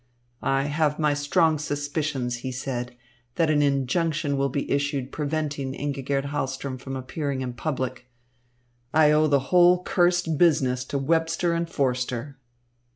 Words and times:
"I 0.41 0.63
have 0.63 0.97
my 0.97 1.13
strong 1.13 1.59
suspicions," 1.59 2.37
he 2.37 2.51
said, 2.51 2.95
"that 3.35 3.51
an 3.51 3.61
injunction 3.61 4.35
will 4.35 4.49
be 4.49 4.71
issued 4.71 5.11
preventing 5.11 5.73
Ingigerd 5.75 6.29
Hahlström 6.31 6.79
from 6.79 6.95
appearing 6.95 7.41
in 7.41 7.53
public. 7.53 8.07
I 8.95 9.11
owe 9.11 9.27
the 9.27 9.39
whole 9.53 9.83
cursed 9.83 10.39
business 10.39 10.83
to 10.85 10.97
Webster 10.97 11.53
and 11.53 11.69
Forster." 11.69 12.39